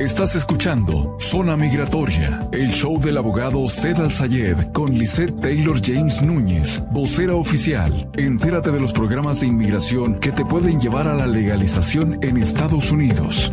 Estás 0.00 0.34
escuchando 0.34 1.16
Zona 1.20 1.56
Migratoria, 1.56 2.48
el 2.50 2.72
show 2.72 3.00
del 3.00 3.16
abogado 3.16 3.60
Al 3.60 4.10
Sayed 4.10 4.72
con 4.72 4.90
Lisette 4.90 5.40
Taylor 5.40 5.80
James 5.80 6.20
Núñez, 6.20 6.82
vocera 6.90 7.36
oficial. 7.36 8.10
Entérate 8.14 8.72
de 8.72 8.80
los 8.80 8.92
programas 8.92 9.38
de 9.38 9.46
inmigración 9.46 10.18
que 10.18 10.32
te 10.32 10.44
pueden 10.44 10.80
llevar 10.80 11.06
a 11.06 11.14
la 11.14 11.28
legalización 11.28 12.18
en 12.24 12.38
Estados 12.38 12.90
Unidos. 12.90 13.52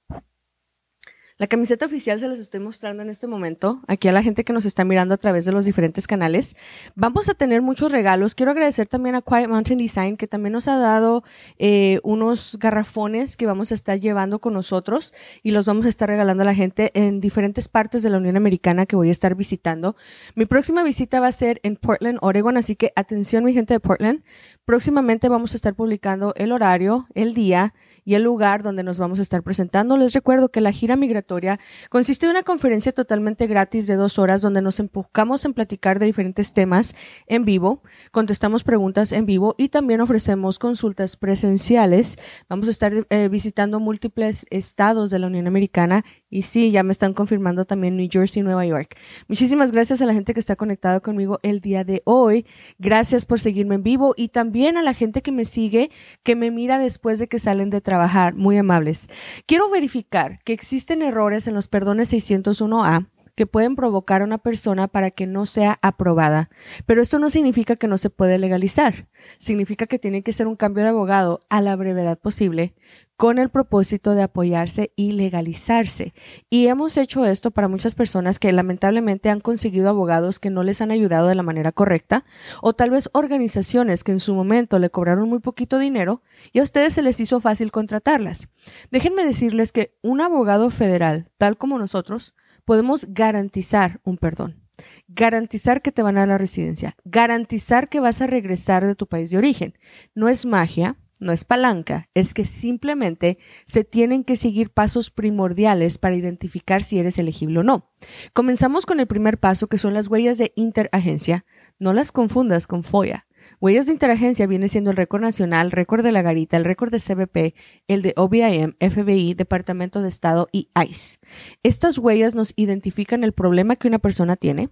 la 1.41 1.47
camiseta 1.47 1.87
oficial 1.87 2.21
se 2.21 2.29
las 2.29 2.39
estoy 2.39 2.61
mostrando 2.61 3.03
en 3.03 3.09
este 3.09 3.27
momento, 3.27 3.81
aquí 3.87 4.09
a 4.09 4.13
la 4.13 4.23
gente 4.23 4.45
que 4.45 4.53
nos 4.53 4.67
está 4.67 4.85
mirando 4.85 5.15
a 5.15 5.17
través 5.17 5.47
de 5.47 5.53
los 5.53 5.65
diferentes 5.65 6.07
canales. 6.07 6.55
Vamos 6.97 7.31
a 7.31 7.35
tener 7.35 7.63
muchos 7.63 7.91
regalos. 7.91 8.35
Quiero 8.35 8.53
agradecer 8.53 8.89
también 8.89 9.15
a 9.15 9.23
Quiet 9.23 9.49
Mountain 9.49 9.79
Design, 9.79 10.17
que 10.19 10.27
también 10.27 10.53
nos 10.53 10.69
ha 10.69 10.77
dado 10.77 11.25
eh, 11.59 11.99
unos 12.03 12.59
garrafones 12.61 13.39
que 13.39 13.47
vamos 13.47 13.73
a 13.73 13.75
estar 13.75 13.99
llevando 13.99 14.39
con 14.39 14.53
nosotros 14.53 15.15
y 15.43 15.53
los 15.53 15.65
vamos 15.65 15.87
a 15.87 15.89
estar 15.89 16.11
regalando 16.11 16.43
a 16.43 16.45
la 16.45 16.55
gente 16.55 16.91
en 16.93 17.23
diferentes 17.23 17.69
partes 17.69 18.03
de 18.03 18.11
la 18.11 18.19
Unión 18.19 18.37
Americana 18.37 18.85
que 18.85 18.97
voy 18.97 19.09
a 19.09 19.13
estar 19.13 19.35
visitando. 19.35 19.97
Mi 20.35 20.45
próxima 20.45 20.83
visita 20.83 21.21
va 21.21 21.29
a 21.29 21.33
ser 21.33 21.59
en 21.63 21.77
Portland, 21.77 22.19
Oregon, 22.21 22.59
así 22.59 22.77
que 22.77 22.93
atención 22.97 23.45
mi 23.45 23.55
gente 23.55 23.73
de 23.73 23.81
Portland. 23.81 24.25
Próximamente 24.67 25.31
vamos 25.31 25.55
a 25.55 25.57
estar 25.57 25.75
publicando 25.75 26.35
el 26.37 26.53
horario, 26.53 27.07
el 27.15 27.33
día, 27.33 27.73
y 28.05 28.15
el 28.15 28.23
lugar 28.23 28.63
donde 28.63 28.83
nos 28.83 28.99
vamos 28.99 29.19
a 29.19 29.23
estar 29.23 29.43
presentando. 29.43 29.97
Les 29.97 30.13
recuerdo 30.13 30.51
que 30.51 30.61
la 30.61 30.73
gira 30.73 30.97
migratoria 30.97 31.61
consiste 31.89 32.27
en 32.27 32.31
una 32.31 32.43
conferencia 32.43 32.93
totalmente 32.93 33.47
gratis 33.47 33.87
de 33.87 33.97
dos 33.97 34.19
horas 34.19 34.43
donde 34.43 34.63
nos 34.63 34.81
enfocamos 34.81 35.45
en 35.45 35.55
platicar 35.55 35.99
de 35.99 36.07
diferentes 36.07 36.53
temas 36.53 36.95
en 37.27 37.45
vivo, 37.45 37.83
contestamos 38.11 38.65
preguntas 38.65 39.13
en 39.13 39.27
vivo 39.27 39.55
y 39.59 39.69
también 39.69 40.01
ofrecemos 40.01 40.59
consultas 40.59 41.17
presenciales. 41.17 42.17
Vamos 42.49 42.69
a 42.69 42.71
estar 42.71 42.93
eh, 43.11 43.29
visitando 43.29 43.81
múltiples 43.81 44.47
estados 44.51 45.11
de 45.11 45.19
la 45.19 45.27
Unión 45.27 45.47
Americana 45.47 46.05
y 46.29 46.43
sí, 46.43 46.71
ya 46.71 46.83
me 46.83 46.93
están 46.93 47.13
confirmando 47.13 47.65
también 47.65 47.97
New 47.97 48.09
Jersey 48.11 48.41
y 48.41 48.45
Nueva 48.45 48.65
York. 48.67 48.97
Muchísimas 49.29 49.73
gracias 49.73 50.01
a 50.01 50.07
la 50.07 50.15
gente 50.15 50.35
que 50.35 50.41
está 50.41 50.57
conectada 50.57 51.01
conmigo 51.01 51.39
el 51.43 51.61
día 51.61 51.85
de 51.85 52.03
hoy. 52.05 52.47
Gracias 52.79 53.27
por 53.27 53.41
seguirme 53.41 53.77
en 53.77 53.83
vivo 53.83 54.15
y 54.17 54.29
también 54.29 54.77
a 54.77 54.83
la 54.83 54.95
gente 54.95 55.23
que 55.23 55.33
me 55.33 55.45
sigue, 55.45 55.91
que 56.23 56.37
me 56.37 56.51
mira 56.51 56.79
después 56.79 57.19
de 57.19 57.29
que 57.29 57.39
salen 57.39 57.71
de 57.71 57.81
trabajo 57.91 58.37
muy 58.37 58.57
amables. 58.57 59.09
Quiero 59.47 59.69
verificar 59.69 60.39
que 60.45 60.53
existen 60.53 61.03
errores 61.03 61.49
en 61.49 61.55
los 61.55 61.67
perdones 61.67 62.13
601A 62.13 63.09
que 63.41 63.47
pueden 63.47 63.75
provocar 63.75 64.21
a 64.21 64.27
una 64.27 64.37
persona 64.37 64.87
para 64.87 65.11
que 65.11 65.27
no 65.27 65.47
sea 65.47 65.79
aprobada. 65.81 66.51
Pero 66.85 67.01
esto 67.01 67.19
no 67.19 67.31
significa 67.31 67.75
que 67.75 67.89
no 67.89 67.97
se 67.97 68.11
puede 68.11 68.37
legalizar. 68.37 69.09
Significa 69.39 69.87
que 69.87 69.99
tiene 69.99 70.23
que 70.23 70.35
ser 70.35 70.47
un 70.47 70.57
cambio 70.57 70.83
de 70.83 70.91
abogado 70.91 71.41
a 71.49 71.63
la 71.63 71.75
brevedad 71.75 72.19
posible 72.19 72.75
con 73.17 73.39
el 73.39 73.49
propósito 73.51 74.15
de 74.15 74.23
apoyarse 74.23 74.93
y 74.97 75.13
legalizarse. 75.13 76.13
Y 76.51 76.67
hemos 76.69 76.99
hecho 76.99 77.25
esto 77.25 77.51
para 77.51 77.69
muchas 77.69 77.95
personas 77.95 78.39
que 78.39 78.53
lamentablemente 78.53 79.31
han 79.31 79.41
conseguido 79.41 79.89
abogados 79.89 80.39
que 80.39 80.51
no 80.51 80.63
les 80.63 80.83
han 80.83 80.91
ayudado 80.91 81.29
de 81.29 81.35
la 81.35 81.43
manera 81.43 81.73
correcta, 81.73 82.25
o 82.61 82.73
tal 82.73 82.91
vez 82.91 83.09
organizaciones 83.13 84.05
que 84.05 84.13
en 84.13 84.21
su 84.21 84.35
momento 84.35 84.79
le 84.79 84.89
cobraron 84.89 85.29
muy 85.31 85.39
poquito 85.39 85.79
dinero 85.79 86.23
y 86.53 86.61
a 86.61 86.63
ustedes 86.63 86.93
se 86.95 87.03
les 87.03 87.21
hizo 87.21 87.41
fácil 87.41 87.71
contratarlas. 87.73 88.49
Déjenme 88.91 89.25
decirles 89.25 89.73
que 89.73 89.95
un 90.03 90.21
abogado 90.23 90.71
federal, 90.71 91.31
tal 91.37 91.59
como 91.59 91.79
nosotros, 91.79 92.35
podemos 92.71 93.09
garantizar 93.09 94.01
un 94.05 94.17
perdón 94.17 94.63
garantizar 95.09 95.83
que 95.83 95.91
te 95.91 96.05
van 96.05 96.19
a 96.19 96.25
la 96.25 96.39
residencia, 96.39 96.95
garantizar 97.05 97.89
que 97.89 97.99
vas 97.99 98.23
a 98.23 98.29
regresar 98.29 98.87
de 98.87 98.95
tu 98.95 99.09
país 99.09 99.33
de 99.33 99.39
origen. 99.39 99.77
No 100.15 100.29
es 100.29 100.47
magia, 100.47 100.97
no 101.19 101.33
es 101.33 101.45
palanca, 101.45 102.09
es 102.15 102.33
que 102.33 102.45
simplemente 102.45 103.39
se 103.67 103.83
tienen 103.83 104.23
que 104.23 104.37
seguir 104.37 104.71
pasos 104.71 105.11
primordiales 105.11 105.99
para 105.99 106.15
identificar 106.15 106.85
si 106.85 107.01
eres 107.01 107.19
elegible 107.19 107.59
o 107.59 107.63
no. 107.65 107.91
Comenzamos 108.35 108.87
con 108.87 109.01
el 109.01 109.09
primer 109.09 109.39
paso, 109.39 109.67
que 109.67 109.77
son 109.77 109.93
las 109.93 110.07
huellas 110.07 110.39
de 110.39 110.53
interagencia. 110.55 111.45
No 111.81 111.93
las 111.93 112.13
confundas 112.13 112.69
con 112.69 112.85
FOIA. 112.85 113.27
Huellas 113.61 113.85
de 113.85 113.93
interagencia 113.93 114.47
viene 114.47 114.69
siendo 114.69 114.91
el 114.91 114.97
récord 114.97 115.21
nacional, 115.21 115.71
récord 115.71 116.03
de 116.03 116.13
la 116.13 116.23
garita, 116.23 116.57
el 116.57 116.65
récord 116.65 116.91
de 116.91 116.99
CBP, 116.99 117.55
el 117.89 118.01
de 118.01 118.15
OBIM, 118.17 118.73
FBI, 118.81 119.35
Departamento 119.35 120.01
de 120.01 120.09
Estado 120.09 120.49
y 120.51 120.71
ICE. 120.75 121.19
Estas 121.63 121.99
huellas 121.99 122.35
nos 122.35 122.55
identifican 122.57 123.23
el 123.23 123.33
problema 123.33 123.77
que 123.77 123.89
una 123.89 123.99
persona 123.99 124.37
tiene, 124.37 124.71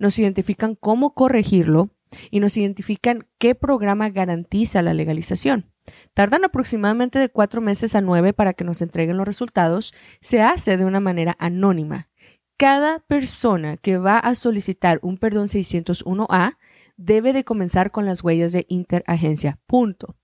nos 0.00 0.18
identifican 0.18 0.74
cómo 0.74 1.14
corregirlo 1.14 1.90
y 2.32 2.40
nos 2.40 2.56
identifican 2.56 3.28
qué 3.38 3.54
programa 3.54 4.08
garantiza 4.10 4.82
la 4.82 4.94
legalización. 4.94 5.70
Tardan 6.12 6.44
aproximadamente 6.44 7.20
de 7.20 7.28
cuatro 7.28 7.60
meses 7.60 7.94
a 7.94 8.00
nueve 8.00 8.32
para 8.32 8.52
que 8.52 8.64
nos 8.64 8.82
entreguen 8.82 9.16
los 9.16 9.26
resultados. 9.26 9.94
Se 10.20 10.42
hace 10.42 10.76
de 10.76 10.84
una 10.84 10.98
manera 10.98 11.36
anónima. 11.38 12.08
Cada 12.56 12.98
persona 12.98 13.76
que 13.76 13.96
va 13.96 14.18
a 14.18 14.34
solicitar 14.34 14.98
un 15.02 15.18
perdón 15.18 15.46
601A 15.46 16.56
debe 16.96 17.32
de 17.32 17.44
comenzar 17.44 17.90
con 17.90 18.06
las 18.06 18.22
huellas 18.22 18.52
de 18.52 18.66
interagencia. 18.68 19.58
Punto. 19.66 20.16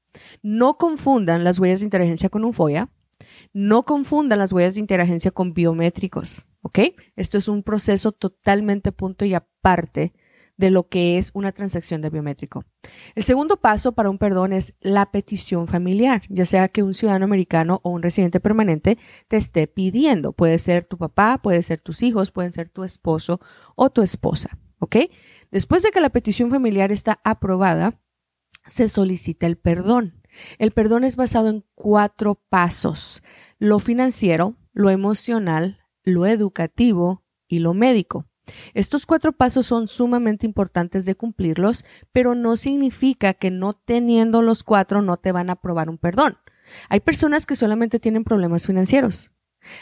No 0.43 0.79
confundan 0.79 1.45
las 1.45 1.59
huellas 1.59 1.81
de 1.81 1.87
interagencia 1.87 2.29
con 2.29 2.45
un 2.45 2.53
FOIA. 2.53 2.91
No 3.53 3.85
confundan 3.85 4.39
las 4.39 4.53
huellas 4.53 4.75
de 4.75 4.81
interagencia 4.81 5.31
con 5.31 5.53
biométricos. 5.53 6.49
¿Ok? 6.63 6.79
Esto 7.17 7.39
es 7.39 7.49
un 7.49 7.63
proceso 7.63 8.13
totalmente 8.13 8.93
punto 8.93 9.25
y 9.25 9.35
aparte 9.35 10.13
de 10.61 10.71
lo 10.71 10.89
que 10.89 11.17
es 11.17 11.31
una 11.33 11.53
transacción 11.53 12.03
de 12.03 12.11
biométrico. 12.11 12.65
El 13.15 13.23
segundo 13.23 13.57
paso 13.57 13.93
para 13.93 14.11
un 14.11 14.19
perdón 14.19 14.53
es 14.53 14.75
la 14.81 15.11
petición 15.11 15.67
familiar, 15.67 16.23
ya 16.29 16.45
sea 16.45 16.69
que 16.69 16.83
un 16.83 16.93
ciudadano 16.93 17.25
americano 17.25 17.81
o 17.83 17.89
un 17.89 18.03
residente 18.03 18.41
permanente 18.41 18.99
te 19.29 19.39
esté 19.39 19.67
pidiendo. 19.67 20.33
Puede 20.33 20.59
ser 20.59 20.85
tu 20.85 20.99
papá, 20.99 21.41
puede 21.43 21.63
ser 21.63 21.81
tus 21.81 22.03
hijos, 22.03 22.31
pueden 22.31 22.53
ser 22.53 22.69
tu 22.69 22.85
esposo 22.85 23.41
o 23.75 23.89
tu 23.89 24.03
esposa. 24.03 24.59
¿Ok? 24.81 24.97
Después 25.51 25.83
de 25.83 25.91
que 25.91 26.01
la 26.01 26.11
petición 26.11 26.51
familiar 26.51 26.91
está 26.91 27.21
aprobada, 27.23 28.01
se 28.67 28.89
solicita 28.89 29.47
el 29.47 29.57
perdón. 29.57 30.23
El 30.59 30.73
perdón 30.73 31.05
es 31.05 31.17
basado 31.17 31.49
en 31.49 31.65
cuatro 31.75 32.43
pasos. 32.49 33.23
Lo 33.59 33.79
financiero, 33.79 34.57
lo 34.73 34.91
emocional, 34.91 35.81
lo 36.03 36.27
educativo 36.27 37.25
y 37.47 37.61
lo 37.61 37.75
médico. 37.75 38.27
Estos 38.75 39.07
cuatro 39.07 39.33
pasos 39.33 39.67
son 39.67 39.87
sumamente 39.87 40.47
importantes 40.47 41.05
de 41.05 41.15
cumplirlos, 41.15 41.85
pero 42.11 42.35
no 42.35 42.57
significa 42.57 43.35
que 43.35 43.51
no 43.51 43.75
teniendo 43.75 44.43
los 44.43 44.65
cuatro 44.65 45.03
no 45.03 45.17
te 45.19 45.31
van 45.33 45.51
a 45.51 45.55
aprobar 45.55 45.89
un 45.89 45.99
perdón. 45.99 46.39
Hay 46.89 47.01
personas 47.01 47.47
que 47.47 47.57
solamente 47.57 47.99
tienen 47.99 48.25
problemas 48.25 48.67
financieros. 48.67 49.31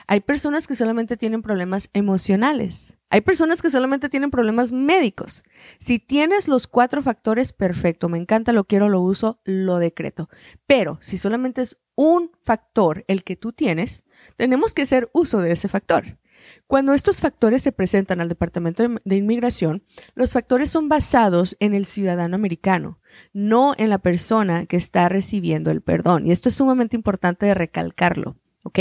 Hay 0.06 0.20
personas 0.20 0.66
que 0.66 0.74
solamente 0.74 1.16
tienen 1.16 1.42
problemas 1.42 1.90
emocionales. 1.92 2.96
Hay 3.10 3.22
personas 3.22 3.62
que 3.62 3.70
solamente 3.70 4.08
tienen 4.08 4.30
problemas 4.30 4.72
médicos. 4.72 5.44
Si 5.78 5.98
tienes 5.98 6.48
los 6.48 6.66
cuatro 6.66 7.02
factores, 7.02 7.52
perfecto, 7.52 8.08
me 8.08 8.18
encanta, 8.18 8.52
lo 8.52 8.64
quiero, 8.64 8.88
lo 8.88 9.00
uso, 9.00 9.40
lo 9.44 9.78
decreto. 9.78 10.28
Pero 10.66 10.98
si 11.00 11.16
solamente 11.16 11.62
es 11.62 11.78
un 11.94 12.30
factor 12.42 13.04
el 13.08 13.24
que 13.24 13.36
tú 13.36 13.52
tienes, 13.52 14.04
tenemos 14.36 14.74
que 14.74 14.82
hacer 14.82 15.10
uso 15.12 15.38
de 15.38 15.52
ese 15.52 15.68
factor. 15.68 16.18
Cuando 16.66 16.92
estos 16.94 17.20
factores 17.20 17.62
se 17.62 17.72
presentan 17.72 18.20
al 18.20 18.28
Departamento 18.28 18.84
de 19.04 19.16
Inmigración, 19.16 19.82
los 20.14 20.32
factores 20.32 20.70
son 20.70 20.88
basados 20.88 21.56
en 21.60 21.74
el 21.74 21.86
ciudadano 21.86 22.36
americano, 22.36 23.00
no 23.32 23.74
en 23.78 23.90
la 23.90 23.98
persona 23.98 24.66
que 24.66 24.76
está 24.76 25.08
recibiendo 25.08 25.70
el 25.70 25.82
perdón. 25.82 26.26
Y 26.26 26.32
esto 26.32 26.48
es 26.48 26.54
sumamente 26.54 26.96
importante 26.96 27.46
de 27.46 27.54
recalcarlo, 27.54 28.36
¿ok? 28.64 28.78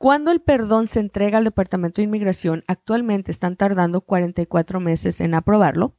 Cuando 0.00 0.30
el 0.30 0.40
perdón 0.40 0.86
se 0.86 0.98
entrega 0.98 1.36
al 1.36 1.44
Departamento 1.44 2.00
de 2.00 2.06
Inmigración, 2.06 2.64
actualmente 2.66 3.30
están 3.30 3.56
tardando 3.56 4.00
44 4.00 4.80
meses 4.80 5.20
en 5.20 5.34
aprobarlo. 5.34 5.94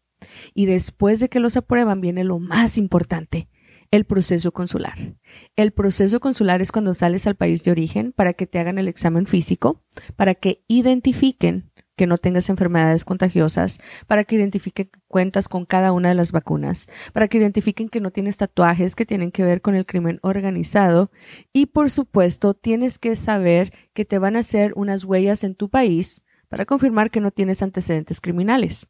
Y 0.56 0.66
después 0.66 1.20
de 1.20 1.30
que 1.30 1.40
los 1.40 1.56
aprueban 1.56 2.02
viene 2.02 2.24
lo 2.24 2.40
más 2.40 2.80
importante, 2.80 3.48
el 3.92 4.06
proceso 4.06 4.54
consular. 4.54 5.16
El 5.56 5.72
proceso 5.72 6.20
consular 6.20 6.64
es 6.64 6.72
cuando 6.72 6.96
sales 6.96 7.28
al 7.28 7.36
país 7.36 7.64
de 7.64 7.70
origen 7.70 8.12
para 8.12 8.34
que 8.34 8.48
te 8.48 8.58
hagan 8.58 8.80
el 8.80 8.88
examen 8.88 9.28
físico, 9.28 9.84
para 10.16 10.34
que 10.34 10.66
identifiquen 10.68 11.71
que 12.02 12.08
no 12.08 12.18
tengas 12.18 12.50
enfermedades 12.50 13.06
contagiosas, 13.06 13.78
para 14.08 14.24
que 14.24 14.36
identifiquen 14.36 14.88
que 14.88 15.00
cuentas 15.08 15.48
con 15.48 15.68
cada 15.68 15.92
una 15.92 16.10
de 16.10 16.16
las 16.16 16.32
vacunas, 16.32 16.88
para 17.14 17.28
que 17.28 17.38
identifiquen 17.38 17.90
que 17.90 18.00
no 18.00 18.10
tienes 18.10 18.38
tatuajes 18.38 18.96
que 18.96 19.06
tienen 19.06 19.32
que 19.32 19.44
ver 19.44 19.62
con 19.62 19.76
el 19.76 19.86
crimen 19.86 20.18
organizado 20.24 21.12
y 21.54 21.68
por 21.68 21.92
supuesto 21.92 22.56
tienes 22.56 22.98
que 22.98 23.16
saber 23.16 23.72
que 23.94 24.04
te 24.04 24.18
van 24.18 24.36
a 24.36 24.40
hacer 24.40 24.74
unas 24.76 25.04
huellas 25.04 25.44
en 25.44 25.54
tu 25.54 25.70
país 25.70 26.24
para 26.50 26.66
confirmar 26.66 27.12
que 27.12 27.22
no 27.22 27.30
tienes 27.30 27.62
antecedentes 27.62 28.20
criminales. 28.20 28.88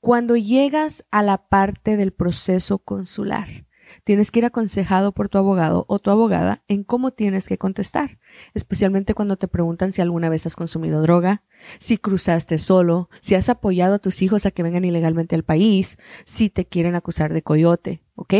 Cuando 0.00 0.34
llegas 0.34 1.04
a 1.10 1.22
la 1.22 1.48
parte 1.48 1.98
del 1.98 2.14
proceso 2.14 2.78
consular, 2.78 3.67
Tienes 4.04 4.30
que 4.30 4.40
ir 4.40 4.44
aconsejado 4.44 5.12
por 5.12 5.28
tu 5.28 5.38
abogado 5.38 5.84
o 5.88 5.98
tu 5.98 6.10
abogada 6.10 6.62
en 6.68 6.84
cómo 6.84 7.10
tienes 7.10 7.48
que 7.48 7.58
contestar, 7.58 8.18
especialmente 8.54 9.14
cuando 9.14 9.36
te 9.36 9.48
preguntan 9.48 9.92
si 9.92 10.00
alguna 10.00 10.28
vez 10.28 10.46
has 10.46 10.56
consumido 10.56 11.02
droga, 11.02 11.42
si 11.78 11.98
cruzaste 11.98 12.58
solo, 12.58 13.08
si 13.20 13.34
has 13.34 13.48
apoyado 13.48 13.94
a 13.94 13.98
tus 13.98 14.22
hijos 14.22 14.46
a 14.46 14.50
que 14.50 14.62
vengan 14.62 14.84
ilegalmente 14.84 15.34
al 15.34 15.44
país, 15.44 15.98
si 16.24 16.50
te 16.50 16.66
quieren 16.66 16.94
acusar 16.94 17.32
de 17.32 17.42
coyote, 17.42 18.02
¿ok? 18.14 18.34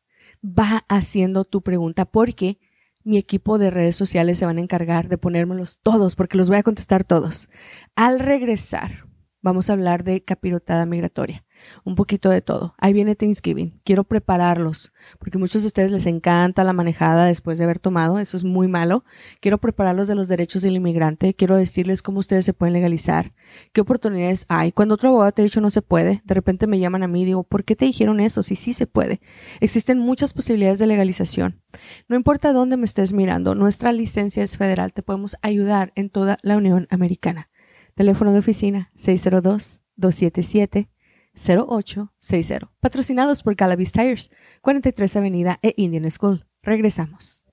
va 0.44 0.86
haciendo 0.88 1.46
tu 1.46 1.62
pregunta 1.62 2.06
porque 2.06 2.60
mi 3.04 3.18
equipo 3.18 3.58
de 3.58 3.72
redes 3.72 3.96
sociales 3.96 4.38
se 4.38 4.46
van 4.46 4.58
a 4.58 4.62
encargar 4.62 5.08
de 5.08 5.18
ponérmelos 5.18 5.80
todos 5.82 6.16
porque 6.16 6.38
los 6.38 6.50
voy 6.50 6.58
a 6.58 6.64
contestar 6.64 7.04
todos. 7.04 7.50
Al 7.96 8.20
regresar, 8.20 9.08
vamos 9.42 9.70
a 9.70 9.74
hablar 9.74 10.04
de 10.04 10.24
capirotada 10.24 10.86
migratoria 10.86 11.46
un 11.84 11.96
poquito 11.96 12.30
de 12.30 12.42
todo. 12.42 12.76
Ahí 12.78 12.94
viene 12.94 13.16
Thanksgiving. 13.16 13.80
Quiero 13.84 14.04
prepararlos, 14.04 14.92
porque 15.20 15.38
muchos 15.38 15.62
de 15.62 15.68
ustedes 15.68 15.92
les 15.92 16.06
encanta 16.06 16.64
la 16.64 16.74
manejada 16.74 17.26
después 17.26 17.58
de 17.58 17.64
haber 17.64 17.80
tomado. 17.80 18.20
Eso 18.20 18.38
es 18.38 18.44
muy 18.44 18.68
malo. 18.68 19.04
Quiero 19.40 19.58
prepararlos 19.58 20.08
de 20.08 20.16
los 20.16 20.28
derechos 20.28 20.62
del 20.62 20.76
inmigrante. 20.76 21.34
Quiero 21.34 21.56
decirles 21.58 22.02
cómo 22.02 22.20
ustedes 22.20 22.46
se 22.46 22.54
pueden 22.54 22.74
legalizar, 22.74 23.34
qué 23.74 23.82
oportunidades 23.82 24.46
hay. 24.50 24.72
Cuando 24.72 24.96
otro 24.96 25.10
abogado 25.10 25.32
te 25.32 25.42
ha 25.42 25.46
dicho 25.46 25.62
no 25.62 25.70
se 25.70 25.82
puede, 25.82 26.22
de 26.26 26.34
repente 26.34 26.68
me 26.68 26.80
llaman 26.80 27.04
a 27.04 27.08
mí 27.08 27.22
y 27.22 27.26
digo, 27.26 27.44
¿por 27.44 27.64
qué 27.64 27.76
te 27.76 27.86
dijeron 27.86 28.20
eso? 28.20 28.44
Si 28.44 28.56
sí 28.56 28.74
se 28.74 28.88
puede. 28.88 29.22
Existen 29.60 30.00
muchas 30.00 30.34
posibilidades 30.34 30.80
de 30.80 30.88
legalización. 30.88 31.62
No 32.08 32.16
importa 32.16 32.54
dónde 32.54 32.78
me 32.78 32.86
estés 32.86 33.14
mirando, 33.14 33.56
nuestra 33.56 33.92
licencia 33.92 34.44
es 34.44 34.58
federal. 34.58 34.94
Te 34.94 35.04
podemos 35.04 35.38
ayudar 35.42 35.92
en 35.96 36.10
toda 36.10 36.38
la 36.42 36.58
Unión 36.58 36.88
Americana. 36.90 37.50
Teléfono 37.96 38.32
de 38.32 38.40
oficina 38.40 38.92
602 38.96 39.82
277 39.96 40.90
0860. 41.38 42.72
Patrocinados 42.82 43.44
por 43.44 43.56
Calavis 43.56 43.92
Tires, 43.92 44.32
43 44.62 45.16
Avenida 45.16 45.60
e 45.62 45.74
Indian 45.78 46.10
School. 46.12 46.46
Regresamos. 46.64 47.44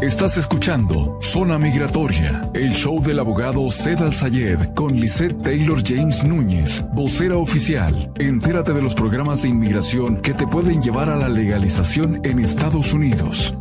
Estás 0.00 0.36
escuchando 0.36 1.18
Zona 1.20 1.58
Migratoria, 1.58 2.48
el 2.54 2.72
show 2.72 3.02
del 3.02 3.18
abogado 3.18 3.64
Al 3.64 4.14
Sayed 4.14 4.74
con 4.76 4.94
Lisette 4.94 5.42
Taylor 5.42 5.82
James 5.84 6.22
Núñez, 6.22 6.84
vocera 6.94 7.36
oficial. 7.36 8.12
Entérate 8.16 8.72
de 8.72 8.80
los 8.80 8.94
programas 8.94 9.42
de 9.42 9.48
inmigración 9.48 10.22
que 10.22 10.34
te 10.34 10.46
pueden 10.46 10.80
llevar 10.80 11.10
a 11.10 11.16
la 11.16 11.28
legalización 11.28 12.20
en 12.24 12.38
Estados 12.38 12.92
Unidos. 12.92 13.54